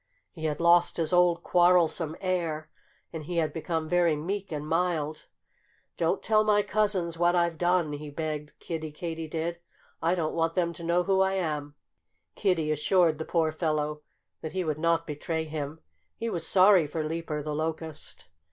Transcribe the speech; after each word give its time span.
He 0.31 0.45
had 0.45 0.59
lost 0.59 0.97
his 0.97 1.13
old, 1.13 1.43
quarrelsome 1.43 2.15
air; 2.21 2.71
and 3.13 3.25
he 3.25 3.37
had 3.37 3.53
become 3.53 3.87
very 3.87 4.15
meek 4.15 4.51
and 4.51 4.67
mild. 4.67 5.27
"Don't 5.95 6.23
tell 6.23 6.43
my 6.43 6.63
cousins 6.63 7.19
what 7.19 7.35
I've 7.35 7.59
done!" 7.59 7.93
he 7.93 8.09
begged 8.09 8.57
Kiddie 8.57 8.91
Katydid. 8.91 9.59
"I 10.01 10.15
don't 10.15 10.33
want 10.33 10.55
them 10.55 10.73
to 10.73 10.83
know 10.83 11.03
who 11.03 11.21
I 11.21 11.33
am." 11.35 11.75
Kiddie 12.33 12.71
assured 12.71 13.19
the 13.19 13.25
poor 13.25 13.51
fellow 13.51 14.01
that 14.41 14.53
he 14.53 14.63
would 14.63 14.79
not 14.79 15.05
betray 15.05 15.43
him. 15.43 15.81
He 16.17 16.31
was 16.31 16.47
sorry 16.47 16.87
for 16.87 17.03
Leaper 17.07 17.43
the 17.43 17.53
Locust. 17.53 18.25